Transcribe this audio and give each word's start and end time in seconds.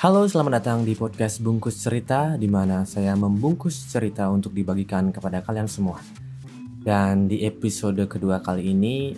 Halo, 0.00 0.24
selamat 0.24 0.64
datang 0.64 0.80
di 0.80 0.96
podcast 0.96 1.44
Bungkus 1.44 1.76
Cerita, 1.76 2.32
di 2.40 2.48
mana 2.48 2.88
saya 2.88 3.12
membungkus 3.12 3.84
cerita 3.84 4.32
untuk 4.32 4.56
dibagikan 4.56 5.12
kepada 5.12 5.44
kalian 5.44 5.68
semua. 5.68 6.00
Dan 6.80 7.28
di 7.28 7.44
episode 7.44 8.00
kedua 8.08 8.40
kali 8.40 8.72
ini, 8.72 9.12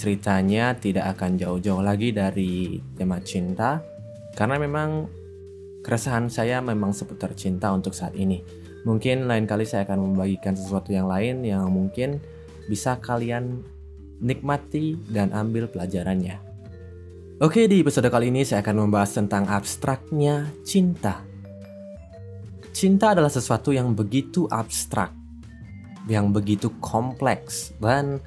ceritanya 0.00 0.72
tidak 0.72 1.04
akan 1.12 1.36
jauh-jauh 1.36 1.84
lagi 1.84 2.16
dari 2.16 2.80
tema 2.96 3.20
cinta, 3.20 3.84
karena 4.32 4.56
memang 4.56 5.04
keresahan 5.84 6.32
saya 6.32 6.64
memang 6.64 6.96
seputar 6.96 7.36
cinta 7.36 7.68
untuk 7.68 7.92
saat 7.92 8.16
ini. 8.16 8.40
Mungkin 8.88 9.28
lain 9.28 9.44
kali 9.44 9.68
saya 9.68 9.84
akan 9.84 10.00
membagikan 10.00 10.56
sesuatu 10.56 10.96
yang 10.96 11.12
lain 11.12 11.44
yang 11.44 11.68
mungkin 11.68 12.24
bisa 12.72 12.96
kalian 13.04 13.60
nikmati 14.16 14.96
dan 15.12 15.28
ambil 15.36 15.68
pelajarannya. 15.68 16.49
Oke, 17.40 17.64
di 17.64 17.80
episode 17.80 18.12
kali 18.12 18.28
ini 18.28 18.44
saya 18.44 18.60
akan 18.60 18.84
membahas 18.84 19.16
tentang 19.16 19.48
abstraknya 19.48 20.52
cinta. 20.60 21.24
Cinta 22.76 23.16
adalah 23.16 23.32
sesuatu 23.32 23.72
yang 23.72 23.96
begitu 23.96 24.44
abstrak, 24.52 25.08
yang 26.04 26.36
begitu 26.36 26.68
kompleks, 26.84 27.72
dan 27.80 28.20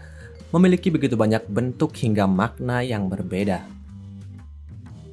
memiliki 0.50 0.90
begitu 0.90 1.14
banyak 1.14 1.46
bentuk 1.46 1.94
hingga 1.94 2.26
makna 2.26 2.82
yang 2.82 3.06
berbeda. 3.06 3.62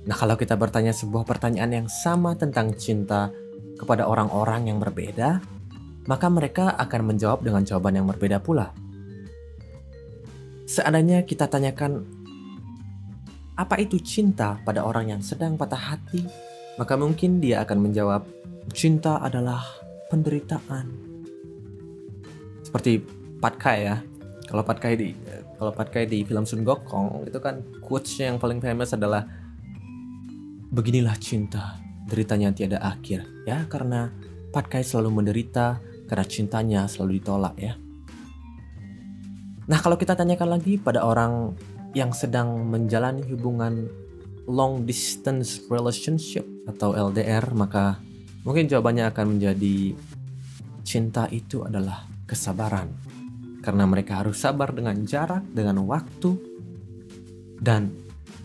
Nah, 0.08 0.16
kalau 0.16 0.40
kita 0.40 0.56
bertanya 0.56 0.96
sebuah 0.96 1.28
pertanyaan 1.28 1.84
yang 1.84 1.88
sama 1.92 2.32
tentang 2.40 2.72
cinta 2.80 3.28
kepada 3.76 4.08
orang-orang 4.08 4.72
yang 4.72 4.80
berbeda, 4.80 5.44
maka 6.08 6.26
mereka 6.32 6.72
akan 6.80 7.12
menjawab 7.12 7.44
dengan 7.44 7.68
jawaban 7.68 8.00
yang 8.00 8.08
berbeda 8.08 8.40
pula. 8.40 8.72
Seandainya 10.64 11.28
kita 11.28 11.52
tanyakan 11.52 12.19
apa 13.60 13.76
itu 13.76 14.00
cinta 14.00 14.56
pada 14.64 14.88
orang 14.88 15.12
yang 15.12 15.20
sedang 15.20 15.60
patah 15.60 15.92
hati? 15.92 16.24
Maka 16.80 16.96
mungkin 16.96 17.44
dia 17.44 17.60
akan 17.60 17.76
menjawab, 17.84 18.24
cinta 18.72 19.20
adalah 19.20 19.60
penderitaan. 20.08 20.88
Seperti 22.64 23.04
Patkai 23.36 23.78
ya. 23.84 24.00
Kalau 24.48 24.64
Patkai 24.64 24.96
di 24.96 25.12
kalau 25.60 25.76
Patkai 25.76 26.08
di 26.08 26.24
film 26.24 26.48
Sun 26.48 26.64
Gokong 26.64 27.28
itu 27.28 27.36
kan 27.36 27.60
quotes 27.84 28.16
yang 28.16 28.40
paling 28.40 28.64
famous 28.64 28.96
adalah 28.96 29.28
beginilah 30.72 31.20
cinta, 31.20 31.76
deritanya 32.08 32.56
tiada 32.56 32.80
akhir. 32.80 33.28
Ya, 33.44 33.68
karena 33.68 34.08
Patkai 34.56 34.80
selalu 34.80 35.20
menderita 35.20 35.84
karena 36.08 36.24
cintanya 36.24 36.80
selalu 36.88 37.20
ditolak 37.20 37.54
ya. 37.60 37.76
Nah, 39.68 39.78
kalau 39.78 39.94
kita 40.00 40.16
tanyakan 40.16 40.58
lagi 40.58 40.80
pada 40.80 41.04
orang 41.06 41.54
yang 41.96 42.14
sedang 42.14 42.66
menjalani 42.70 43.26
hubungan 43.26 43.90
long 44.46 44.86
distance 44.86 45.62
relationship 45.70 46.46
atau 46.66 46.94
LDR, 46.94 47.50
maka 47.54 47.98
mungkin 48.42 48.70
jawabannya 48.70 49.10
akan 49.10 49.26
menjadi 49.36 49.94
cinta 50.86 51.26
itu 51.30 51.66
adalah 51.66 52.06
kesabaran. 52.26 52.90
Karena 53.60 53.84
mereka 53.84 54.24
harus 54.24 54.40
sabar 54.40 54.72
dengan 54.72 55.04
jarak, 55.04 55.44
dengan 55.52 55.84
waktu, 55.84 56.32
dan 57.60 57.92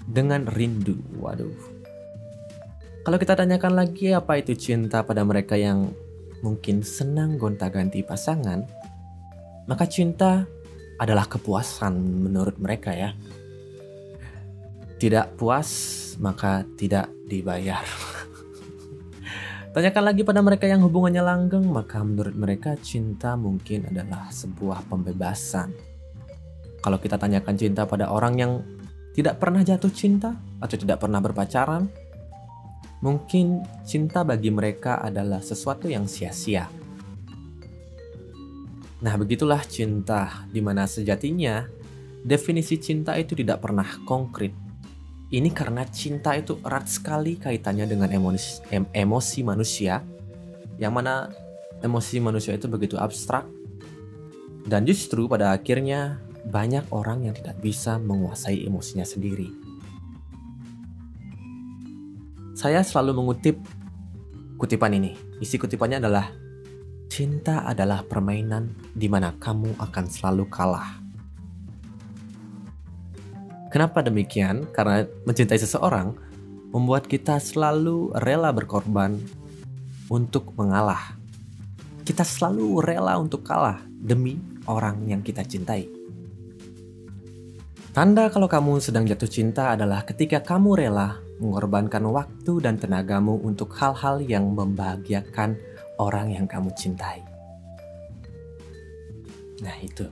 dengan 0.06 0.44
rindu. 0.46 1.00
Waduh. 1.18 1.74
Kalau 3.06 3.18
kita 3.22 3.38
tanyakan 3.38 3.74
lagi 3.78 4.12
apa 4.12 4.42
itu 4.42 4.58
cinta 4.58 5.06
pada 5.06 5.22
mereka 5.22 5.56
yang 5.56 5.94
mungkin 6.42 6.82
senang 6.82 7.38
gonta-ganti 7.38 8.02
pasangan, 8.02 8.66
maka 9.70 9.86
cinta 9.86 10.50
adalah 11.00 11.28
kepuasan 11.28 11.94
menurut 12.26 12.56
mereka 12.60 12.96
ya. 12.96 13.12
Tidak 14.96 15.36
puas 15.36 15.70
maka 16.20 16.64
tidak 16.80 17.12
dibayar. 17.28 17.84
Tanyakan 19.76 20.04
lagi 20.08 20.24
pada 20.24 20.40
mereka 20.40 20.72
yang 20.72 20.80
hubungannya 20.88 21.20
langgeng, 21.20 21.68
maka 21.68 22.00
menurut 22.00 22.32
mereka 22.32 22.80
cinta 22.80 23.36
mungkin 23.36 23.92
adalah 23.92 24.32
sebuah 24.32 24.88
pembebasan. 24.88 25.76
Kalau 26.80 26.96
kita 26.96 27.20
tanyakan 27.20 27.60
cinta 27.60 27.84
pada 27.84 28.08
orang 28.08 28.34
yang 28.40 28.52
tidak 29.12 29.36
pernah 29.36 29.68
jatuh 29.68 29.92
cinta 29.92 30.32
atau 30.64 30.80
tidak 30.80 31.04
pernah 31.04 31.20
berpacaran, 31.20 31.92
mungkin 33.04 33.68
cinta 33.84 34.24
bagi 34.24 34.48
mereka 34.48 35.04
adalah 35.04 35.44
sesuatu 35.44 35.92
yang 35.92 36.08
sia-sia. 36.08 36.85
Nah, 39.06 39.14
begitulah 39.22 39.62
cinta, 39.70 40.50
di 40.50 40.66
mana 40.66 40.90
sejatinya 40.90 41.70
definisi 42.26 42.82
cinta 42.82 43.14
itu 43.14 43.38
tidak 43.38 43.62
pernah 43.62 43.86
konkret. 44.02 44.50
Ini 45.30 45.54
karena 45.54 45.86
cinta 45.86 46.34
itu 46.34 46.58
erat 46.66 46.90
sekali 46.90 47.38
kaitannya 47.38 47.86
dengan 47.86 48.10
emosi, 48.10 48.66
em, 48.74 48.90
emosi 48.90 49.46
manusia, 49.46 50.02
yang 50.82 50.98
mana 50.98 51.30
emosi 51.86 52.18
manusia 52.18 52.58
itu 52.58 52.66
begitu 52.66 52.98
abstrak, 52.98 53.46
dan 54.66 54.90
justru 54.90 55.30
pada 55.30 55.54
akhirnya 55.54 56.18
banyak 56.50 56.90
orang 56.90 57.30
yang 57.30 57.38
tidak 57.38 57.62
bisa 57.62 58.02
menguasai 58.02 58.66
emosinya 58.66 59.06
sendiri. 59.06 59.54
Saya 62.58 62.82
selalu 62.82 63.22
mengutip 63.22 63.62
kutipan 64.58 64.98
ini. 64.98 65.14
Isi 65.38 65.62
kutipannya 65.62 66.02
adalah 66.02 66.45
Cinta 67.16 67.64
adalah 67.64 68.04
permainan 68.04 68.76
di 68.92 69.08
mana 69.08 69.32
kamu 69.40 69.80
akan 69.80 70.06
selalu 70.12 70.52
kalah. 70.52 71.00
Kenapa 73.72 74.04
demikian? 74.04 74.68
Karena 74.76 75.08
mencintai 75.24 75.56
seseorang 75.56 76.12
membuat 76.76 77.08
kita 77.08 77.40
selalu 77.40 78.12
rela 78.20 78.52
berkorban 78.52 79.16
untuk 80.12 80.52
mengalah. 80.60 81.16
Kita 82.04 82.28
selalu 82.28 82.84
rela 82.84 83.16
untuk 83.16 83.48
kalah 83.48 83.80
demi 83.88 84.36
orang 84.68 85.08
yang 85.08 85.24
kita 85.24 85.48
cintai. 85.48 85.88
Tanda 87.96 88.28
kalau 88.28 88.52
kamu 88.52 88.84
sedang 88.84 89.08
jatuh 89.08 89.32
cinta 89.32 89.72
adalah 89.72 90.04
ketika 90.04 90.44
kamu 90.44 90.84
rela 90.84 91.16
mengorbankan 91.40 92.12
waktu 92.12 92.60
dan 92.60 92.76
tenagamu 92.76 93.40
untuk 93.40 93.72
hal-hal 93.80 94.20
yang 94.20 94.52
membahagiakan 94.52 95.56
orang 96.02 96.34
yang 96.34 96.48
kamu 96.48 96.72
cintai. 96.76 97.24
Nah, 99.64 99.78
itu 99.80 100.06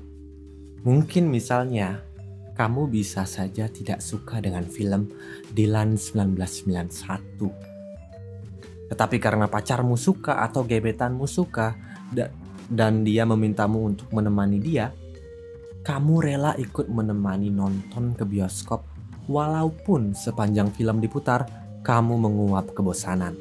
mungkin 0.83 1.31
misalnya 1.31 2.03
kamu 2.53 2.91
bisa 2.91 3.25
saja 3.25 3.67
tidak 3.67 3.99
suka 3.99 4.39
dengan 4.39 4.63
film 4.63 5.09
Dylan 5.51 5.97
1991. 5.97 7.51
Tetapi 8.93 9.17
karena 9.17 9.49
pacarmu 9.49 9.97
suka 9.97 10.45
atau 10.45 10.61
gebetanmu 10.61 11.25
suka 11.25 11.73
dan 12.69 13.01
dia 13.01 13.25
memintamu 13.25 13.89
untuk 13.89 14.05
menemani 14.13 14.61
dia, 14.61 14.93
kamu 15.81 16.13
rela 16.21 16.53
ikut 16.55 16.87
menemani 16.87 17.49
nonton 17.49 18.13
ke 18.13 18.23
bioskop 18.23 18.85
walaupun 19.27 20.13
sepanjang 20.13 20.69
film 20.71 21.01
diputar 21.01 21.49
kamu 21.83 22.21
menguap 22.21 22.71
kebosanan. 22.71 23.35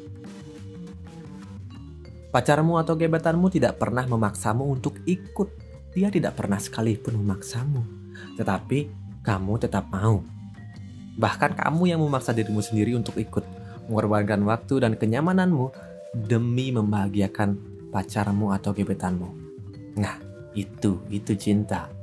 Pacarmu 2.33 2.81
atau 2.81 2.97
gebetanmu 2.97 3.53
tidak 3.53 3.77
pernah 3.77 4.09
memaksamu 4.09 4.65
untuk 4.65 4.97
ikut. 5.05 5.53
Dia 5.93 6.09
tidak 6.09 6.33
pernah 6.33 6.57
sekalipun 6.57 7.21
memaksamu. 7.21 7.85
Tetapi 8.41 8.89
kamu 9.21 9.53
tetap 9.61 9.85
mau. 9.93 10.25
Bahkan 11.13 11.53
kamu 11.53 11.93
yang 11.93 12.01
memaksa 12.01 12.33
dirimu 12.33 12.65
sendiri 12.65 12.97
untuk 12.97 13.21
ikut. 13.21 13.45
Mengorbankan 13.85 14.41
waktu 14.49 14.81
dan 14.81 14.97
kenyamananmu 14.97 15.69
demi 16.25 16.73
membahagiakan 16.73 17.53
pacarmu 17.93 18.49
atau 18.49 18.73
gebetanmu. 18.73 19.29
Nah, 20.01 20.17
itu, 20.57 21.05
itu 21.13 21.37
cinta. 21.37 21.93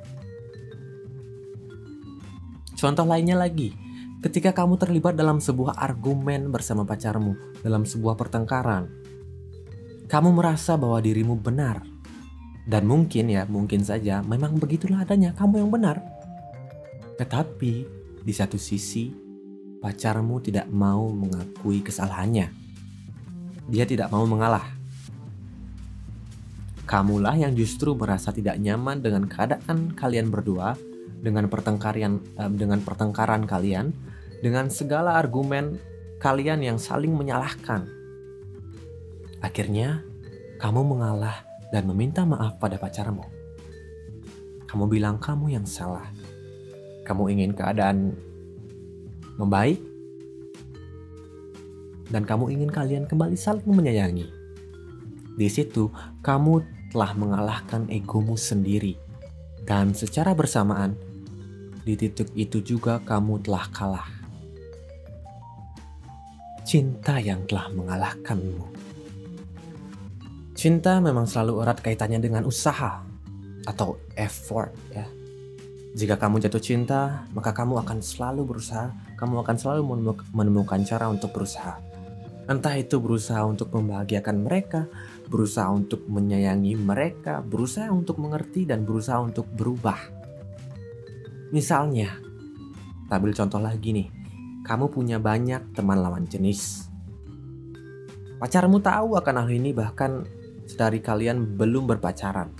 Contoh 2.78 3.02
lainnya 3.02 3.34
lagi, 3.34 3.74
ketika 4.22 4.54
kamu 4.54 4.78
terlibat 4.78 5.18
dalam 5.18 5.42
sebuah 5.42 5.74
argumen 5.74 6.54
bersama 6.54 6.86
pacarmu, 6.86 7.34
dalam 7.66 7.82
sebuah 7.82 8.14
pertengkaran, 8.14 8.86
kamu 10.10 10.34
merasa 10.34 10.74
bahwa 10.74 10.98
dirimu 10.98 11.38
benar. 11.38 11.86
Dan 12.66 12.90
mungkin 12.90 13.30
ya, 13.30 13.46
mungkin 13.46 13.86
saja 13.86 14.26
memang 14.26 14.58
begitulah 14.58 15.06
adanya, 15.06 15.30
kamu 15.38 15.62
yang 15.62 15.70
benar. 15.70 16.02
Tetapi 17.14 17.72
di 18.26 18.32
satu 18.34 18.58
sisi, 18.58 19.14
pacarmu 19.78 20.42
tidak 20.42 20.66
mau 20.66 21.14
mengakui 21.14 21.78
kesalahannya. 21.86 22.50
Dia 23.70 23.86
tidak 23.86 24.10
mau 24.10 24.26
mengalah. 24.26 24.66
Kamulah 26.90 27.38
yang 27.38 27.54
justru 27.54 27.94
merasa 27.94 28.34
tidak 28.34 28.58
nyaman 28.58 28.98
dengan 28.98 29.30
keadaan 29.30 29.94
kalian 29.94 30.26
berdua, 30.26 30.74
dengan 31.22 31.46
pertengkaran 31.46 32.18
eh, 32.18 32.50
dengan 32.50 32.82
pertengkaran 32.82 33.46
kalian, 33.46 33.94
dengan 34.42 34.66
segala 34.74 35.22
argumen 35.22 35.78
kalian 36.18 36.66
yang 36.66 36.78
saling 36.82 37.14
menyalahkan 37.14 37.99
Akhirnya, 39.40 40.04
kamu 40.60 40.84
mengalah 40.84 41.44
dan 41.72 41.88
meminta 41.88 42.24
maaf 42.28 42.60
pada 42.60 42.76
pacarmu. 42.76 43.24
Kamu 44.68 44.84
bilang 44.86 45.18
kamu 45.18 45.56
yang 45.56 45.66
salah. 45.66 46.06
Kamu 47.04 47.26
ingin 47.32 47.56
keadaan 47.56 48.14
membaik. 49.40 49.90
dan 52.10 52.26
kamu 52.26 52.50
ingin 52.58 52.70
kalian 52.70 53.04
kembali 53.06 53.38
saling 53.38 53.70
menyayangi. 53.70 54.26
Di 55.38 55.48
situ, 55.48 55.88
kamu 56.26 56.60
telah 56.90 57.14
mengalahkan 57.14 57.86
egomu 57.86 58.34
sendiri, 58.34 58.98
dan 59.62 59.94
secara 59.94 60.34
bersamaan, 60.34 60.98
di 61.86 61.94
titik 61.94 62.34
itu 62.34 62.58
juga 62.60 62.98
kamu 63.06 63.40
telah 63.46 63.64
kalah. 63.70 64.08
Cinta 66.66 67.22
yang 67.22 67.46
telah 67.46 67.70
mengalahkanmu. 67.72 68.79
Cinta 70.60 71.00
memang 71.00 71.24
selalu 71.24 71.64
erat 71.64 71.80
kaitannya 71.80 72.20
dengan 72.20 72.44
usaha 72.44 73.00
atau 73.64 73.96
effort 74.12 74.76
ya. 74.92 75.08
Jika 75.96 76.20
kamu 76.20 76.36
jatuh 76.36 76.60
cinta, 76.60 77.24
maka 77.32 77.56
kamu 77.56 77.80
akan 77.80 78.04
selalu 78.04 78.44
berusaha, 78.44 78.92
kamu 79.16 79.40
akan 79.40 79.56
selalu 79.56 80.04
menemukan 80.36 80.84
cara 80.84 81.08
untuk 81.08 81.32
berusaha. 81.32 81.80
Entah 82.44 82.76
itu 82.76 83.00
berusaha 83.00 83.40
untuk 83.48 83.72
membahagiakan 83.72 84.36
mereka, 84.44 84.84
berusaha 85.32 85.64
untuk 85.72 86.04
menyayangi 86.12 86.76
mereka, 86.76 87.40
berusaha 87.40 87.88
untuk 87.88 88.20
mengerti 88.20 88.68
dan 88.68 88.84
berusaha 88.84 89.16
untuk 89.16 89.48
berubah. 89.56 89.96
Misalnya, 91.56 92.20
ambil 93.08 93.32
contoh 93.32 93.64
lagi 93.64 93.96
nih, 93.96 94.08
kamu 94.68 94.92
punya 94.92 95.16
banyak 95.16 95.72
teman 95.72 96.04
lawan 96.04 96.28
jenis. 96.28 96.84
Pacarmu 98.36 98.76
tahu 98.84 99.16
akan 99.16 99.34
hal 99.40 99.48
ini 99.48 99.72
bahkan 99.72 100.28
dari 100.74 100.98
kalian 101.02 101.58
belum 101.58 101.90
berpacaran. 101.90 102.50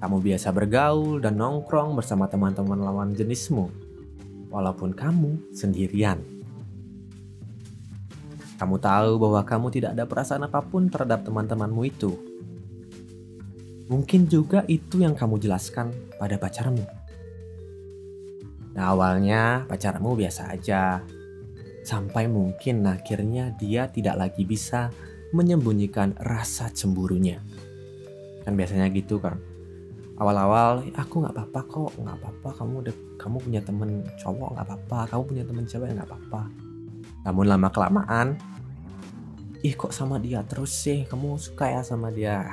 Kamu 0.00 0.20
biasa 0.20 0.52
bergaul 0.52 1.22
dan 1.24 1.40
nongkrong 1.40 1.96
bersama 1.96 2.28
teman-teman 2.28 2.76
lawan 2.76 3.16
jenismu, 3.16 3.72
walaupun 4.52 4.92
kamu 4.92 5.54
sendirian. 5.56 6.20
Kamu 8.60 8.76
tahu 8.78 9.16
bahwa 9.16 9.40
kamu 9.42 9.66
tidak 9.72 9.90
ada 9.96 10.04
perasaan 10.04 10.44
apa 10.44 10.60
pun 10.60 10.92
terhadap 10.92 11.24
teman-temanmu 11.24 11.82
itu. 11.88 12.12
Mungkin 13.88 14.28
juga 14.28 14.64
itu 14.68 15.00
yang 15.00 15.16
kamu 15.16 15.40
jelaskan 15.40 15.92
pada 16.20 16.36
pacarmu. 16.36 16.84
Nah, 18.74 18.90
awalnya 18.90 19.64
pacarmu 19.68 20.16
biasa 20.18 20.52
aja, 20.52 21.00
sampai 21.84 22.26
mungkin 22.26 22.82
akhirnya 22.88 23.52
dia 23.60 23.86
tidak 23.92 24.16
lagi 24.16 24.42
bisa 24.42 24.88
menyembunyikan 25.34 26.14
rasa 26.22 26.70
cemburunya. 26.70 27.42
Kan 28.46 28.54
biasanya 28.54 28.86
gitu 28.94 29.18
kan. 29.18 29.34
Awal-awal 30.14 30.94
aku 30.94 31.26
nggak 31.26 31.34
apa-apa 31.34 31.60
kok, 31.66 31.92
nggak 31.98 32.16
apa-apa 32.22 32.48
kamu 32.54 32.74
udah 32.86 32.94
kamu 33.18 33.36
punya 33.42 33.60
temen 33.66 34.06
cowok 34.22 34.54
nggak 34.54 34.66
apa-apa, 34.70 34.98
kamu 35.10 35.22
punya 35.26 35.42
temen 35.42 35.64
cewek 35.66 35.90
nggak 35.90 36.06
apa-apa. 36.06 36.42
Namun 37.26 37.44
lama 37.50 37.68
kelamaan, 37.74 38.38
ih 39.66 39.74
kok 39.74 39.90
sama 39.90 40.22
dia 40.22 40.46
terus 40.46 40.70
sih, 40.70 41.02
kamu 41.10 41.34
suka 41.34 41.66
ya 41.66 41.82
sama 41.82 42.14
dia. 42.14 42.46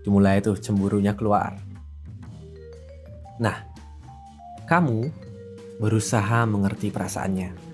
Dimulai 0.00 0.40
tuh 0.40 0.56
cemburunya 0.56 1.12
keluar. 1.12 1.60
Nah, 3.36 3.60
kamu 4.64 5.12
berusaha 5.76 6.48
mengerti 6.48 6.88
perasaannya. 6.88 7.68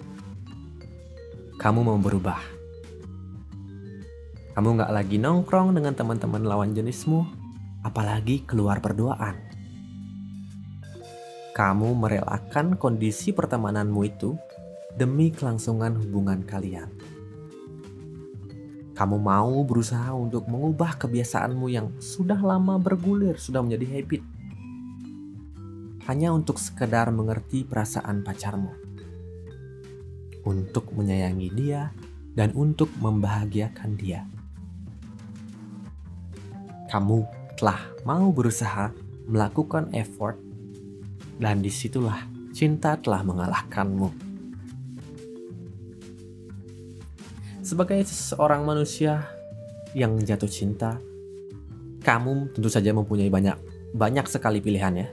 Kamu 1.62 1.78
mau 1.86 1.98
berubah 2.02 2.55
kamu 4.56 4.80
nggak 4.80 4.88
lagi 4.88 5.20
nongkrong 5.20 5.76
dengan 5.76 5.92
teman-teman 5.92 6.40
lawan 6.40 6.72
jenismu, 6.72 7.28
apalagi 7.84 8.40
keluar 8.48 8.80
berduaan. 8.80 9.36
Kamu 11.52 11.92
merelakan 11.92 12.80
kondisi 12.80 13.36
pertemananmu 13.36 14.00
itu 14.08 14.32
demi 14.96 15.28
kelangsungan 15.28 16.00
hubungan 16.00 16.40
kalian. 16.48 16.88
Kamu 18.96 19.20
mau 19.20 19.60
berusaha 19.60 20.16
untuk 20.16 20.48
mengubah 20.48 20.96
kebiasaanmu 21.04 21.68
yang 21.68 21.92
sudah 22.00 22.40
lama 22.40 22.80
bergulir, 22.80 23.36
sudah 23.36 23.60
menjadi 23.60 24.00
habit. 24.00 24.24
Hanya 26.08 26.32
untuk 26.32 26.56
sekedar 26.56 27.12
mengerti 27.12 27.60
perasaan 27.68 28.24
pacarmu. 28.24 28.72
Untuk 30.48 30.96
menyayangi 30.96 31.52
dia 31.52 31.92
dan 32.32 32.56
untuk 32.56 32.88
membahagiakan 32.96 34.00
dia 34.00 34.24
kamu 36.90 37.26
telah 37.56 37.80
mau 38.06 38.30
berusaha 38.30 38.92
melakukan 39.26 39.90
effort 39.96 40.38
dan 41.42 41.60
di 41.60 41.68
situlah 41.72 42.24
cinta 42.54 42.96
telah 42.96 43.20
mengalahkanmu. 43.26 44.08
Sebagai 47.66 48.06
seorang 48.06 48.62
manusia 48.62 49.26
yang 49.90 50.14
jatuh 50.22 50.46
cinta, 50.46 51.02
kamu 52.06 52.54
tentu 52.54 52.70
saja 52.70 52.94
mempunyai 52.94 53.26
banyak 53.26 53.58
banyak 53.90 54.26
sekali 54.30 54.62
pilihan 54.62 54.94
ya. 54.94 55.08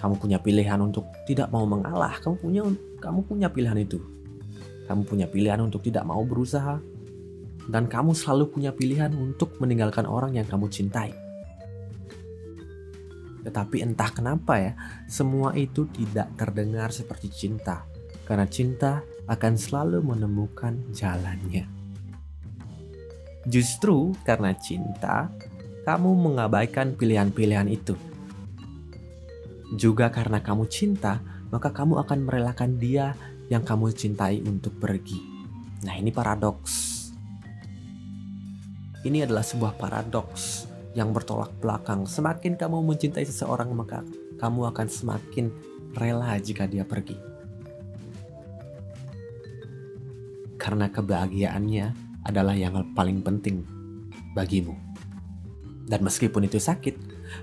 Kamu 0.00 0.16
punya 0.16 0.40
pilihan 0.40 0.80
untuk 0.80 1.04
tidak 1.28 1.52
mau 1.52 1.68
mengalah, 1.68 2.16
kamu 2.24 2.40
punya 2.40 2.62
kamu 3.04 3.20
punya 3.28 3.52
pilihan 3.52 3.76
itu. 3.76 4.00
Kamu 4.88 5.04
punya 5.04 5.28
pilihan 5.28 5.60
untuk 5.60 5.84
tidak 5.84 6.08
mau 6.08 6.24
berusaha, 6.24 6.80
dan 7.70 7.86
kamu 7.86 8.12
selalu 8.12 8.50
punya 8.50 8.74
pilihan 8.74 9.14
untuk 9.14 9.54
meninggalkan 9.62 10.04
orang 10.04 10.34
yang 10.34 10.44
kamu 10.44 10.66
cintai. 10.66 11.14
Tetapi 13.46 13.80
entah 13.80 14.10
kenapa 14.12 14.58
ya, 14.60 14.72
semua 15.08 15.56
itu 15.56 15.88
tidak 15.88 16.34
terdengar 16.36 16.92
seperti 16.92 17.32
cinta, 17.32 17.86
karena 18.28 18.44
cinta 18.50 19.00
akan 19.30 19.54
selalu 19.56 20.04
menemukan 20.04 20.76
jalannya. 20.92 21.64
Justru 23.48 24.12
karena 24.26 24.52
cinta, 24.52 25.32
kamu 25.88 26.12
mengabaikan 26.12 26.92
pilihan-pilihan 26.92 27.70
itu. 27.72 27.96
Juga 29.78 30.12
karena 30.12 30.44
kamu 30.44 30.68
cinta, 30.68 31.22
maka 31.48 31.72
kamu 31.72 32.02
akan 32.04 32.18
merelakan 32.28 32.76
dia 32.76 33.16
yang 33.48 33.64
kamu 33.64 33.94
cintai 33.96 34.44
untuk 34.44 34.76
pergi. 34.76 35.16
Nah, 35.88 35.96
ini 35.96 36.12
paradoks 36.12 36.99
ini 39.00 39.24
adalah 39.24 39.40
sebuah 39.40 39.80
paradoks 39.80 40.68
yang 40.92 41.16
bertolak 41.16 41.48
belakang. 41.56 42.04
Semakin 42.04 42.60
kamu 42.60 42.84
mencintai 42.84 43.24
seseorang, 43.24 43.72
maka 43.72 44.04
kamu 44.36 44.68
akan 44.74 44.86
semakin 44.92 45.48
rela 45.96 46.36
jika 46.36 46.68
dia 46.68 46.84
pergi. 46.84 47.16
Karena 50.60 50.92
kebahagiaannya 50.92 51.86
adalah 52.28 52.52
yang 52.52 52.92
paling 52.92 53.24
penting 53.24 53.64
bagimu. 54.36 54.76
Dan 55.88 56.04
meskipun 56.04 56.44
itu 56.44 56.60
sakit, 56.60 56.94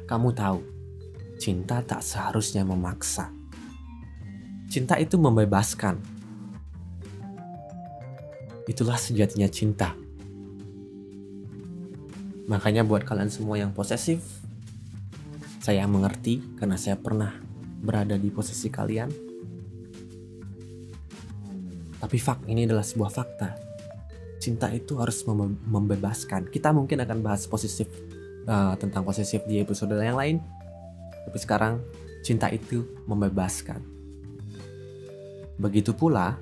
kamu 0.05 0.37
tahu, 0.37 0.61
cinta 1.41 1.81
tak 1.81 2.05
seharusnya 2.05 2.61
memaksa. 2.61 3.33
Cinta 4.69 5.01
itu 5.01 5.17
membebaskan. 5.17 5.97
Itulah 8.69 8.99
sejatinya 8.99 9.49
cinta 9.49 9.95
Makanya 12.47 12.87
buat 12.87 13.03
kalian 13.03 13.27
semua 13.27 13.59
yang 13.59 13.75
posesif, 13.75 14.23
saya 15.59 15.83
mengerti 15.83 16.39
karena 16.55 16.79
saya 16.79 16.95
pernah 16.95 17.35
berada 17.83 18.15
di 18.15 18.31
posisi 18.31 18.71
kalian. 18.71 19.11
Tapi 21.99 22.17
fak 22.23 22.47
ini 22.47 22.63
adalah 22.63 22.87
sebuah 22.87 23.11
fakta. 23.11 23.49
Cinta 24.39 24.71
itu 24.71 24.95
harus 24.95 25.27
membebaskan. 25.67 26.47
Kita 26.47 26.71
mungkin 26.71 27.03
akan 27.03 27.19
bahas 27.19 27.43
posesif 27.51 27.91
uh, 28.47 28.79
tentang 28.79 29.03
posesif 29.03 29.43
di 29.43 29.59
episode 29.59 29.91
yang 29.99 30.15
lain. 30.15 30.39
Tapi 31.27 31.37
sekarang 31.43 31.83
cinta 32.23 32.47
itu 32.47 32.87
membebaskan. 33.03 33.83
Begitu 35.59 35.91
pula 35.91 36.39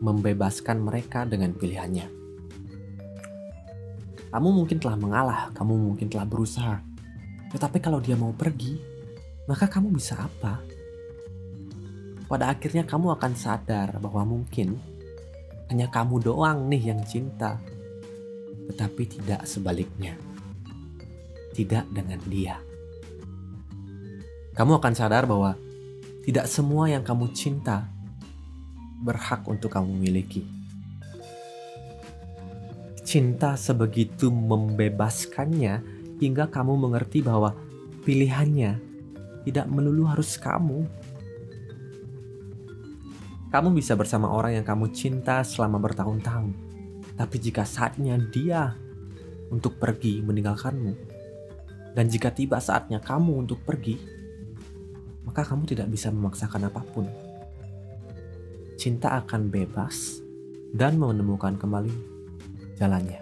membebaskan 0.00 0.80
mereka 0.80 1.28
dengan 1.28 1.52
pilihannya. 1.52 2.25
Kamu 4.36 4.52
mungkin 4.52 4.76
telah 4.76 5.00
mengalah, 5.00 5.48
kamu 5.56 5.96
mungkin 5.96 6.12
telah 6.12 6.28
berusaha. 6.28 6.84
Tetapi 7.56 7.80
kalau 7.80 8.04
dia 8.04 8.20
mau 8.20 8.36
pergi, 8.36 8.76
maka 9.48 9.64
kamu 9.64 9.96
bisa 9.96 10.12
apa? 10.12 10.60
Pada 12.28 12.52
akhirnya 12.52 12.84
kamu 12.84 13.16
akan 13.16 13.32
sadar 13.32 13.96
bahwa 13.96 14.28
mungkin 14.28 14.76
hanya 15.72 15.88
kamu 15.88 16.20
doang 16.20 16.68
nih 16.68 16.92
yang 16.92 17.00
cinta. 17.08 17.56
Tetapi 18.68 19.02
tidak 19.08 19.48
sebaliknya. 19.48 20.20
Tidak 21.56 21.88
dengan 21.88 22.20
dia. 22.28 22.60
Kamu 24.52 24.76
akan 24.76 24.92
sadar 24.92 25.24
bahwa 25.24 25.56
tidak 26.28 26.44
semua 26.44 26.92
yang 26.92 27.00
kamu 27.00 27.32
cinta 27.32 27.88
berhak 29.00 29.48
untuk 29.48 29.72
kamu 29.72 29.96
miliki 29.96 30.55
Cinta 33.06 33.54
sebegitu 33.54 34.34
membebaskannya 34.34 35.78
hingga 36.18 36.50
kamu 36.50 36.74
mengerti 36.74 37.22
bahwa 37.22 37.54
pilihannya 38.02 38.82
tidak 39.46 39.70
melulu 39.70 40.10
harus 40.10 40.34
kamu. 40.34 40.82
Kamu 43.54 43.70
bisa 43.78 43.94
bersama 43.94 44.26
orang 44.34 44.58
yang 44.58 44.66
kamu 44.66 44.90
cinta 44.90 45.46
selama 45.46 45.78
bertahun-tahun. 45.78 46.50
Tapi 47.14 47.36
jika 47.38 47.62
saatnya 47.62 48.18
dia 48.18 48.74
untuk 49.54 49.78
pergi 49.78 50.26
meninggalkanmu, 50.26 50.92
dan 51.94 52.10
jika 52.10 52.34
tiba 52.34 52.58
saatnya 52.58 52.98
kamu 52.98 53.46
untuk 53.46 53.62
pergi, 53.62 54.02
maka 55.22 55.46
kamu 55.46 55.62
tidak 55.62 55.94
bisa 55.94 56.10
memaksakan 56.10 56.66
apa 56.66 56.82
pun. 56.90 57.06
Cinta 58.74 59.14
akan 59.14 59.46
bebas 59.46 60.18
dan 60.74 60.98
menemukan 60.98 61.54
kembali 61.54 62.15
jalannya. 62.76 63.20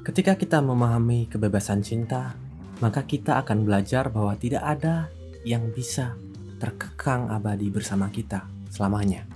Ketika 0.00 0.34
kita 0.34 0.58
memahami 0.64 1.28
kebebasan 1.28 1.84
cinta, 1.84 2.34
maka 2.80 3.04
kita 3.04 3.36
akan 3.44 3.68
belajar 3.68 4.08
bahwa 4.08 4.32
tidak 4.40 4.64
ada 4.64 5.12
yang 5.44 5.68
bisa 5.70 6.16
terkekang 6.56 7.28
abadi 7.28 7.68
bersama 7.68 8.08
kita 8.08 8.48
selamanya. 8.72 9.28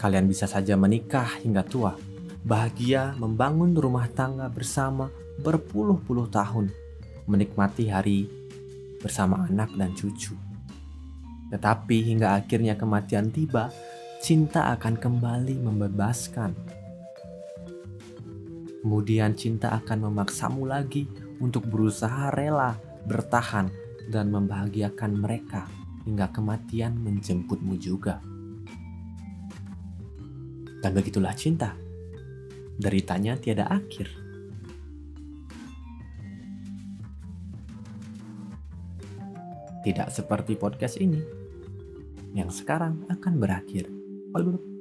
Kalian 0.00 0.28
bisa 0.28 0.44
saja 0.44 0.76
menikah 0.76 1.40
hingga 1.44 1.64
tua, 1.64 1.96
bahagia 2.44 3.16
membangun 3.16 3.72
rumah 3.72 4.08
tangga 4.12 4.48
bersama 4.52 5.08
berpuluh-puluh 5.40 6.28
tahun, 6.28 6.68
menikmati 7.24 7.88
hari 7.88 8.28
bersama 9.00 9.48
anak 9.48 9.72
dan 9.76 9.96
cucu. 9.96 10.36
Tetapi 11.52 11.96
hingga 12.04 12.36
akhirnya 12.36 12.76
kematian 12.76 13.32
tiba, 13.32 13.72
cinta 14.24 14.72
akan 14.72 14.96
kembali 14.96 15.60
membebaskan. 15.60 16.56
Kemudian 18.80 19.36
cinta 19.36 19.76
akan 19.76 20.08
memaksamu 20.08 20.64
lagi 20.64 21.04
untuk 21.44 21.68
berusaha 21.68 22.32
rela 22.32 22.72
bertahan 23.04 23.68
dan 24.08 24.32
membahagiakan 24.32 25.20
mereka 25.20 25.68
hingga 26.08 26.32
kematian 26.32 26.96
menjemputmu 27.04 27.76
juga. 27.76 28.24
Dan 30.80 30.96
begitulah 30.96 31.36
cinta. 31.36 31.76
Deritanya 32.80 33.36
tiada 33.36 33.68
akhir. 33.68 34.08
Tidak 39.84 40.08
seperti 40.08 40.56
podcast 40.56 40.96
ini 40.96 41.20
yang 42.32 42.48
sekarang 42.48 43.04
akan 43.12 43.36
berakhir. 43.36 43.93
Bye, 44.34 44.42
madam. 44.42 44.73